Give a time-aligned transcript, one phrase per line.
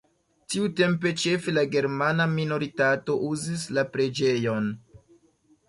[0.53, 4.75] Tiutempe ĉefe la germana minoritato uzis la preĝejon.